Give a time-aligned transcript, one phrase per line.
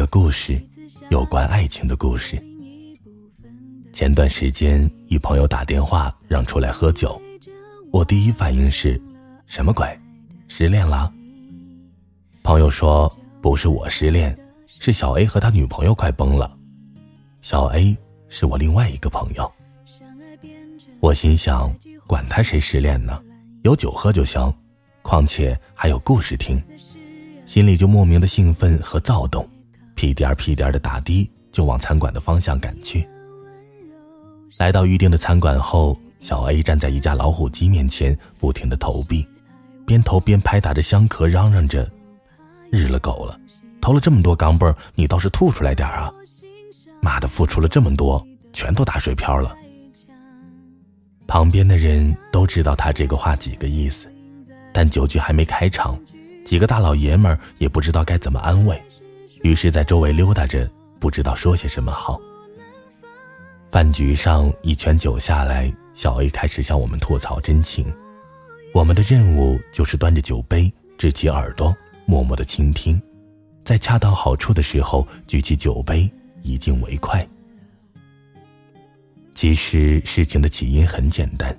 [0.00, 0.58] 个故事，
[1.10, 2.42] 有关爱情的故事。
[3.92, 7.20] 前段时间，一朋友打电话让出来喝酒，
[7.92, 8.98] 我第一反应是，
[9.46, 9.86] 什么鬼？
[10.48, 11.12] 失恋了？
[12.42, 14.34] 朋友说不是我失恋，
[14.66, 16.50] 是小 A 和他女朋友快崩了。
[17.42, 17.94] 小 A
[18.30, 19.52] 是我另外一个朋友。
[21.00, 21.70] 我心想，
[22.06, 23.22] 管他谁失恋呢，
[23.64, 24.50] 有酒喝就行，
[25.02, 26.58] 况且还有故事听，
[27.44, 29.46] 心里就莫名的兴奋和躁动，
[30.00, 33.06] 屁颠儿屁颠儿的打的就往餐馆的方向赶去。
[34.56, 39.28] 来到预定的餐馆后，小 A 站在一架老虎机面前，不停的投币，
[39.86, 41.86] 边投边拍打着香壳，嚷嚷着
[42.72, 43.38] ：“日了狗了，
[43.78, 46.10] 投了这么多钢镚你倒是吐出来点啊！
[47.02, 49.54] 妈的，付出了这么多，全都打水漂了。”
[51.28, 54.10] 旁边的人都知道他这个话几个意思，
[54.72, 55.94] 但酒局还没开场，
[56.42, 58.82] 几个大老爷们儿也不知道该怎么安慰，
[59.42, 62.20] 于是，在周围溜达着，不知道说些什么好。
[63.70, 67.92] 饭局上一圈酒下来，小 A 开始向我们吐槽真情，
[68.74, 71.74] 我们的任务就是端着酒杯，支起耳朵，
[72.04, 73.00] 默默的倾听，
[73.64, 76.10] 在恰到好处的时候举起酒杯，
[76.42, 77.26] 以敬为快。
[79.34, 81.56] 其实事情的起因很简单，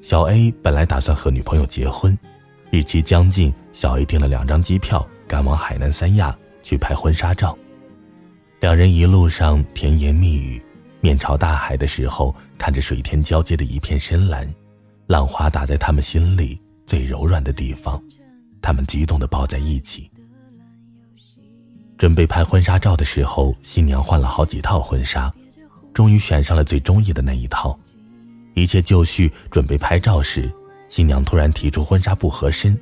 [0.00, 2.16] 小 A 本来打算和女朋友结婚，
[2.70, 6.36] 日期将近，小 A 订了两张机票，赶往海南三亚
[6.68, 7.56] 去拍婚纱照。
[8.60, 10.62] 两人一路上甜言蜜语，
[11.00, 14.46] 面朝大海的时候，看着水天交接的一片深蓝，
[15.06, 17.98] 浪花打在他们心里最柔软的地方，
[18.60, 20.10] 他们激动地抱在一起。
[21.96, 25.32] 准备拍婚纱照的时候，新娘换了好几套婚纱。
[25.94, 27.76] 终于选上了最中意的那一套，
[28.52, 30.52] 一切就绪，准备拍照时，
[30.86, 32.78] 新娘突然提出婚纱不合身，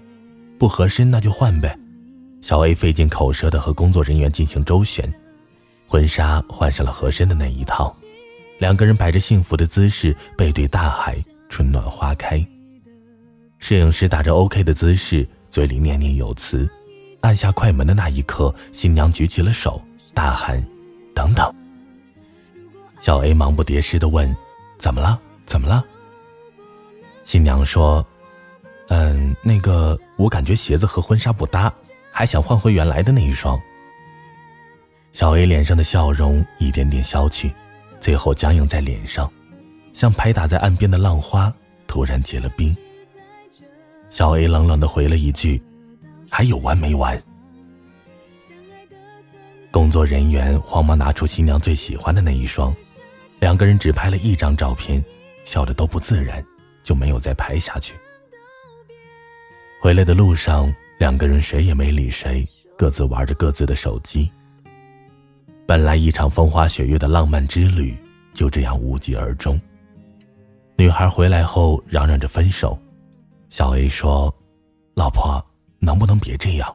[0.58, 1.78] 不合身那就换呗。
[2.46, 5.12] 小 A 费尽口舌的和工作人员进行周旋，
[5.88, 7.92] 婚纱换上了合身的那一套，
[8.60, 11.18] 两个人摆着幸福的姿势，背对大海，
[11.48, 12.38] 春暖花开。
[13.58, 16.70] 摄影师打着 OK 的姿势，嘴里念念有词，
[17.20, 19.82] 按下快门的那一刻，新娘举起了手，
[20.14, 20.64] 大喊
[21.12, 21.52] ：“等等！”
[23.00, 24.32] 小 A 忙不迭失的问
[24.78, 25.18] ：“怎么了？
[25.46, 25.84] 怎么了？”
[27.26, 28.06] 新娘说
[28.86, 31.74] ：“嗯，那个，我感觉鞋子和婚纱不搭，
[32.16, 33.60] 还想换回原来的那一双。”
[35.12, 37.53] 小 A 脸上的笑容一点点消去，
[38.00, 39.31] 最后僵硬在脸上，
[39.93, 41.53] 像拍打在岸边的浪花，
[41.87, 42.75] 突然结了冰。
[44.09, 45.62] 小 A 冷冷的回了一句
[46.31, 47.22] ：“还有完没完？”
[49.71, 52.75] 工作人员慌忙拿出新娘最喜欢的那一双。
[53.41, 55.04] 两个人只拍了一张照片，
[55.44, 56.43] 笑得都不自然，
[56.83, 57.94] 就没有再拍下去。
[59.83, 62.46] 回来的路上，两个人谁也没理谁，
[62.76, 64.30] 各自玩着各自的手机。
[65.66, 67.96] 本来一场风花雪月的浪漫之旅，
[68.32, 69.60] 就这样无疾而终。
[70.76, 72.78] 女孩回来后嚷嚷着分手，
[73.48, 74.34] 小 A 说
[74.94, 75.44] ：“老婆，
[75.78, 76.74] 能不能别这样？”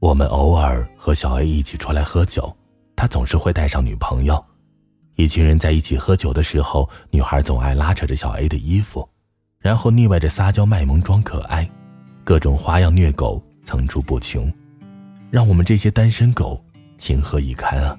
[0.00, 2.54] 我们偶尔和小 A 一起出来喝酒。
[2.96, 4.42] 他总是会带上女朋友，
[5.16, 9.06] 一群人在一起喝酒的时候，女孩总爱拉扯着小 A 的衣服，
[9.64, 11.66] 然后腻歪着撒娇卖萌装可爱，
[12.22, 14.52] 各种花样虐狗层出不穷，
[15.30, 16.62] 让我们这些单身狗
[16.98, 17.98] 情何以堪啊！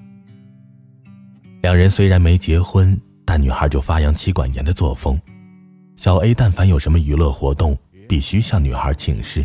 [1.63, 5.19] 两人虽然没结婚，但女孩就发扬妻管严的作风，
[5.95, 7.75] 小 A 但凡有什么娱乐活动，
[8.07, 9.43] 必须向女孩请示。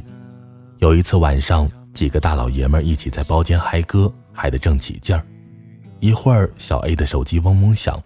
[0.81, 5.25] 有一次晚上，几个大老爷们一起在包间嗨歌，嗨得正起劲儿。
[6.01, 7.99] 一会儿，小 A 的手机嗡嗡响，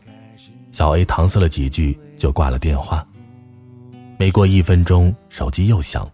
[0.71, 3.05] 小 A 搪塞了几句就挂了电话。
[4.19, 6.11] 没过一分钟，手机又响，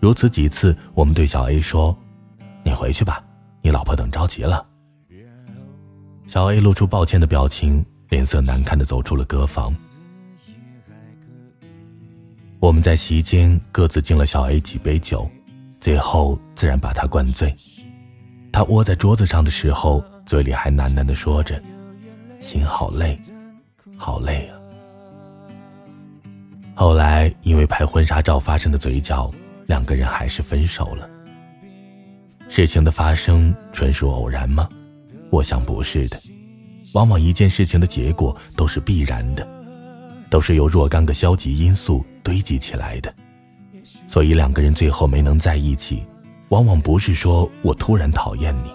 [0.00, 1.96] 如此几次，我们对小 A 说
[2.64, 3.24] ：“你回去吧，
[3.62, 4.66] 你老婆等着急了。”
[6.26, 9.74] 小 A 露出抱歉的表情，脸色难看的走出了歌房。
[12.60, 15.30] 我们在席间各自敬了小 A 几杯酒，
[15.72, 17.54] 最后自然把他灌醉。
[18.52, 20.02] 他窝在桌子上的时候。
[20.26, 21.62] 嘴里还喃喃的说着
[22.40, 23.20] ：“心好累，
[23.94, 24.53] 好累啊。”
[26.74, 29.32] 后来因为拍婚纱照发生的嘴角，
[29.66, 31.08] 两个人还是分手了。
[32.48, 34.68] 事情的发生纯属偶然吗？
[35.30, 36.20] 我想不是的。
[36.92, 39.46] 往往一件事情的结果都是必然的，
[40.28, 43.12] 都是由若干个消极因素堆积起来的。
[44.06, 46.04] 所以两个人最后没能在一起，
[46.50, 48.72] 往往不是说我突然讨厌你。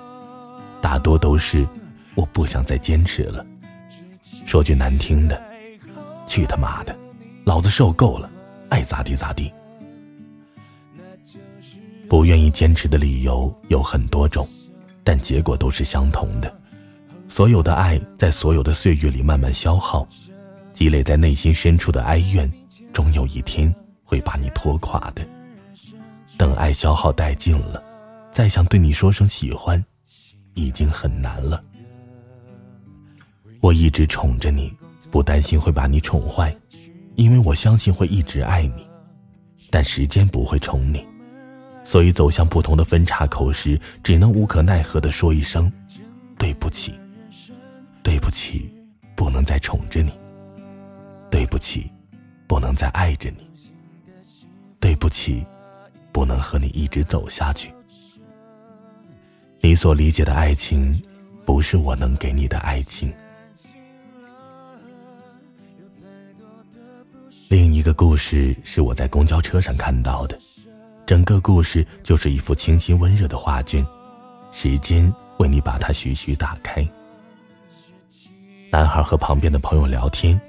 [0.82, 1.68] 大多都是
[2.16, 3.46] 我不想再坚持了。
[4.46, 5.42] 说句难听的，
[6.28, 6.96] 去他妈的，
[7.50, 8.30] 老子受够了，
[8.70, 9.52] 爱咋地咋地。
[12.08, 14.48] 不愿意坚持的理由有很多种，
[15.04, 16.60] 但结果都是相同的。
[17.28, 20.08] 所有的爱在所有的岁月里慢慢消耗，
[20.74, 22.48] 积累在内心深处的哀怨，
[22.94, 23.74] 终有一天
[24.04, 25.28] 会把你拖垮的。
[26.38, 27.84] 等爱消耗殆尽了，
[28.32, 29.84] 再想对你说声喜欢，
[30.54, 31.64] 已经很难了。
[33.60, 34.72] 我一直宠着你，
[35.10, 36.56] 不担心会把你宠坏，
[37.20, 38.88] 因为我相信会一直爱你。
[39.70, 41.06] 但时间不会宠你，
[41.84, 45.72] 所以走向不同的分岔口时，只能无可奈何的说一声
[46.40, 46.98] ：“对不起，
[48.02, 48.74] 对不起，
[49.16, 50.12] 不能再宠着你。
[51.30, 51.92] 对不起，
[52.48, 53.48] 不能再爱着你。
[54.80, 55.46] 对不起，
[56.14, 57.72] 不能和你一直走下去。
[59.60, 61.00] 你所理解的爱情，
[61.46, 63.14] 不是我能给你的爱情。”
[67.50, 70.38] 另一个故事是我在公交车上看到的，
[71.04, 73.84] 整个故事就是一幅清新温热的画卷，
[74.52, 76.88] 时间为你把它徐徐打开。
[78.70, 80.40] 男孩和旁边的朋友聊天，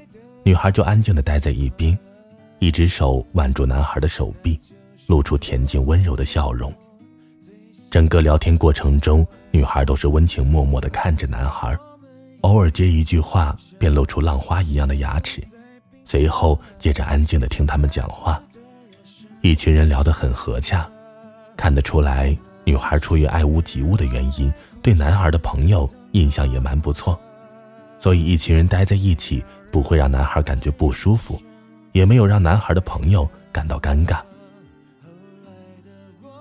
[0.43, 1.99] 女孩就安静的待在一边，
[2.59, 4.61] 一只手挽住男孩的手臂，
[5.07, 6.71] 露出恬静温柔的笑容。
[7.91, 11.75] 整个聊天过程中，女孩都是温情脉脉的看着男孩，
[12.43, 15.43] 偶尔接一句话，便露出浪花一样的牙齿。
[16.11, 18.43] 随后，接着安静的听他们讲话，
[19.43, 20.85] 一群人聊得很和洽，
[21.57, 24.53] 看得出来，女孩出于爱屋及乌的原因，
[24.83, 27.17] 对男孩的朋友印象也蛮不错，
[27.97, 29.41] 所以一群人待在一起
[29.71, 31.41] 不会让男孩感觉不舒服，
[31.93, 34.19] 也没有让男孩的朋友感到尴尬。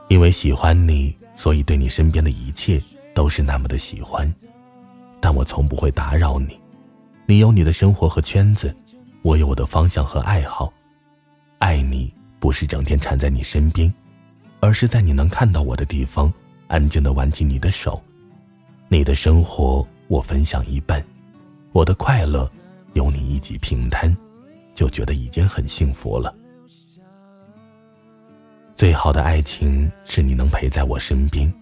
[0.07, 2.81] 因为喜欢你，所以对你身边的一切
[3.13, 4.33] 都是那么的喜欢，
[5.19, 6.59] 但我从不会打扰你，
[7.27, 8.75] 你有你的生活和圈子。
[9.21, 10.71] 我有我的方向和爱好，
[11.57, 13.93] 爱你不是整天缠在你身边，
[14.61, 16.31] 而是在你能看到我的地方，
[16.67, 18.01] 安静的挽起你的手。
[18.87, 21.03] 你的生活我分享一半，
[21.73, 22.49] 我的快乐
[22.93, 24.15] 有你一起平摊，
[24.73, 26.33] 就觉得已经很幸福了。
[28.73, 31.53] 最好的爱情是你能陪在我身边，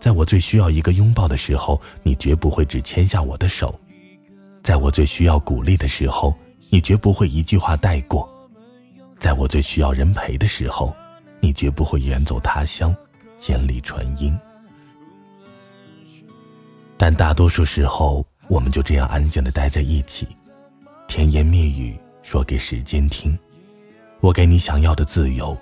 [0.00, 3.78] 在我最需要一个拥抱的时候，你绝不会只牵下我的手，
[4.62, 6.34] 在我最需要鼓励的时候。
[6.72, 8.26] 你绝不会一句话带过，
[9.18, 10.96] 在我最需要人陪的时候，
[11.38, 12.96] 你绝不会远走他乡，
[13.38, 14.34] 千里传音。
[16.96, 20.26] 但大多数时候，我们就这样安静的待在一起，
[21.06, 23.38] 甜言蜜语说给时间听。
[24.20, 25.54] 我给你想要的自由，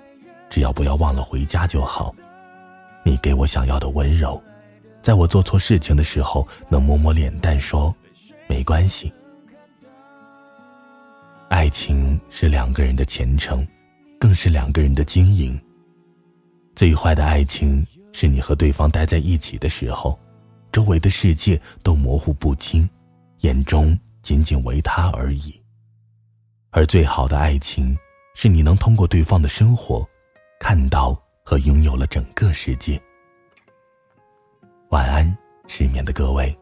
[0.49, 2.15] 只要不要忘了回家就好。
[3.03, 4.41] 你给我想要的温柔，
[5.01, 7.93] 在我做错事情的时候，能摸摸脸蛋说
[8.47, 9.11] 没关系。
[11.51, 13.67] 爱情是两个人的前程，
[14.17, 15.61] 更是两个人的经营。
[16.77, 20.17] 最坏的爱情是你和对方待在一起的时候，
[20.71, 22.89] 周围的世界都模糊不清，
[23.39, 25.53] 眼中仅仅唯他而已。
[26.69, 27.97] 而最好的爱情，
[28.33, 30.07] 是你能通过对方的生活，
[30.57, 32.99] 看到和拥有了整个世界。
[34.91, 36.57] 晚安，失眠的各位。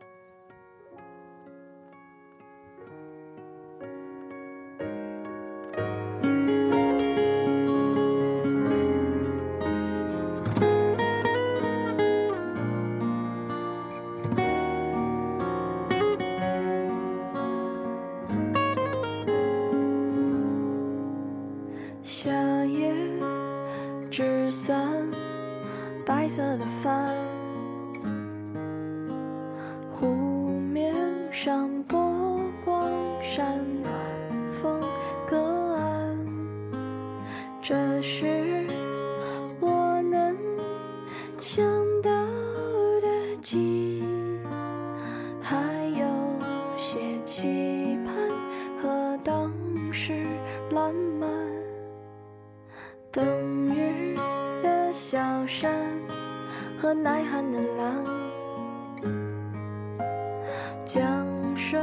[22.02, 22.32] 夏
[22.66, 22.94] 夜
[24.10, 25.08] 纸伞，
[26.06, 27.16] 白色的帆，
[56.82, 58.06] 和耐寒的狼，
[60.86, 61.78] 江水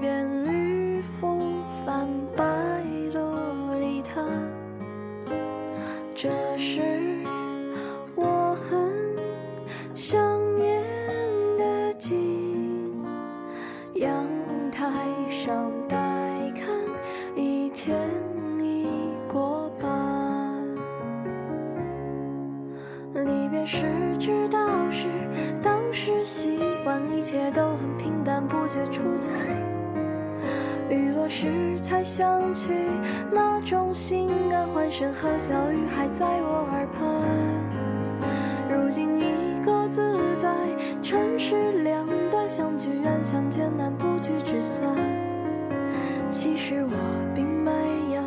[0.00, 2.44] 边渔夫泛白
[3.12, 3.18] 琉
[3.80, 4.22] 璃塔，
[6.14, 6.80] 这是
[31.28, 32.72] 时才想起
[33.30, 37.06] 那种心安欢声和笑语还在我耳畔。
[38.70, 39.24] 如今已
[39.64, 40.48] 各自在
[41.02, 44.96] 城市两端，相聚远相见难，不聚只散。
[46.30, 46.90] 其实我
[47.34, 47.70] 并没
[48.14, 48.22] 有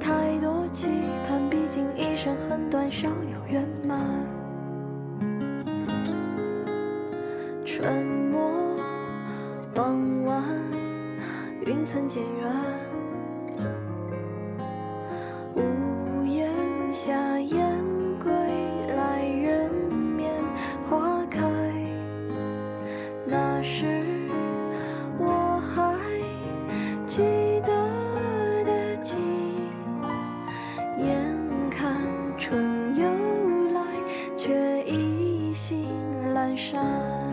[0.00, 0.90] 太多期
[1.28, 3.98] 盼，毕竟一生很短，少有圆满。
[7.64, 8.50] 春末
[9.74, 10.19] 傍晚，
[11.70, 12.52] 云层渐远，
[15.54, 16.50] 屋檐
[16.92, 17.64] 下燕
[18.20, 18.32] 归
[18.96, 19.72] 来，人
[20.16, 20.32] 面
[20.84, 21.40] 花开。
[23.24, 23.86] 那时
[25.16, 25.96] 我还
[27.06, 27.22] 记
[27.64, 29.20] 得的紧，
[30.98, 31.96] 眼看
[32.36, 33.04] 春又
[33.72, 33.80] 来，
[34.36, 35.86] 却意兴
[36.34, 37.29] 阑珊。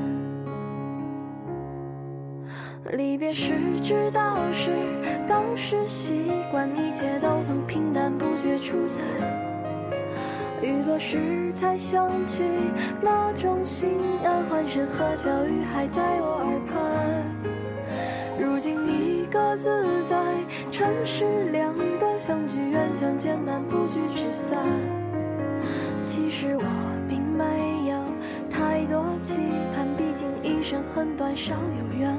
[11.78, 12.44] 想起
[13.00, 13.92] 那种心
[14.24, 16.76] 安，欢声和笑语还在我耳畔。
[18.40, 20.16] 如今你各自在
[20.72, 24.58] 城市两端，相聚远相见难，不聚只散。
[26.02, 26.64] 其实我
[27.08, 27.98] 并没有
[28.50, 29.40] 太多期
[29.76, 32.18] 盼，毕竟一生很短，少有圆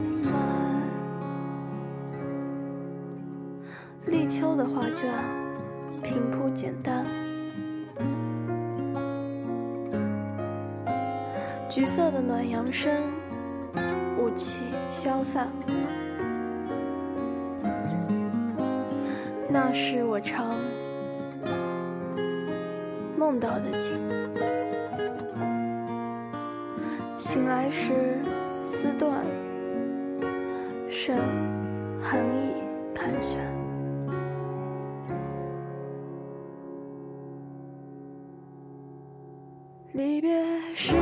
[11.68, 12.90] 橘色的暖阳升，
[14.18, 15.48] 雾气消散。
[19.50, 20.54] 那是我常
[23.16, 23.94] 梦到的景。
[27.18, 27.92] 醒来时
[28.64, 29.24] 丝断，
[30.88, 31.16] 剩
[32.00, 32.54] 寒意
[32.94, 33.38] 盘旋。
[39.92, 40.30] 离别
[40.74, 40.94] 时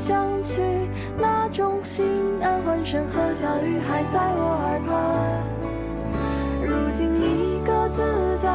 [0.00, 0.62] 想起
[1.18, 2.06] 那种心
[2.40, 4.96] 安，欢声和笑语还在我耳畔。
[6.66, 8.02] 如今已各自
[8.38, 8.48] 在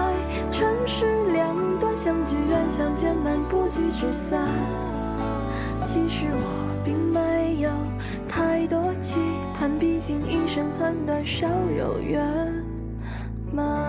[0.52, 4.42] 城市两端，相聚远相见难，不聚只散。
[5.84, 7.70] 其实我并没有
[8.28, 9.20] 太多期
[9.56, 11.48] 盼，毕竟一生很短，少
[11.78, 12.25] 有圆
[13.54, 13.85] 满。